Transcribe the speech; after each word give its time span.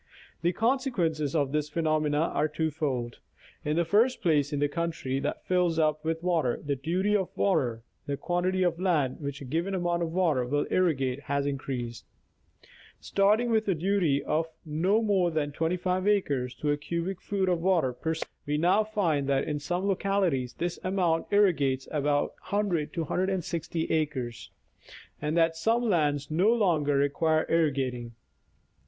The 0.41 0.51
consequences 0.51 1.35
of 1.35 1.51
these 1.51 1.69
phenom 1.69 2.07
ena 2.07 2.21
are 2.21 2.47
twofold. 2.47 3.19
In 3.63 3.75
the 3.75 3.85
first 3.85 4.19
place, 4.19 4.51
in 4.51 4.59
the 4.59 4.67
country 4.67 5.19
that 5.19 5.45
fills 5.45 5.77
up 5.77 6.03
with 6.03 6.23
water, 6.23 6.59
the 6.65 6.75
duty 6.75 7.15
of 7.15 7.29
water— 7.37 7.83
the 8.07 8.17
quantity 8.17 8.63
of 8.63 8.79
land 8.79 9.17
which 9.19 9.41
a 9.41 9.45
given 9.45 9.75
amount 9.75 10.01
of 10.01 10.11
water 10.11 10.43
will 10.43 10.65
irrigate— 10.71 11.19
has 11.35 11.45
increased. 11.45 12.07
Starting 12.99 13.51
with 13.51 13.67
a 13.67 13.75
duty 13.75 14.23
of 14.23 14.47
not 14.65 15.03
more 15.03 15.29
than 15.29 15.51
25 15.51 16.07
acres 16.07 16.55
to 16.55 16.71
a 16.71 16.77
cubic 16.77 17.21
foot 17.21 17.47
of 17.47 17.61
water 17.61 17.93
per 17.93 18.15
second, 18.15 18.27
we 18.47 18.57
now 18.57 18.83
find 18.83 19.29
that, 19.29 19.43
in 19.47 19.59
some 19.59 19.85
localities, 19.87 20.55
this 20.55 20.79
amount 20.83 21.27
irrigates 21.29 21.85
from 21.85 22.05
100 22.05 22.91
to 22.93 23.01
160 23.01 23.91
acres; 23.91 24.49
and 25.21 25.37
that 25.37 25.55
some 25.55 25.83
lands 25.83 26.31
no 26.31 26.51
longer 26.51 26.95
require 26.97 27.45
irrigating. 27.49 28.13